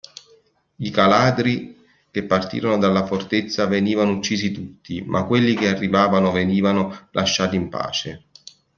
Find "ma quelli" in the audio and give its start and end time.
5.03-5.53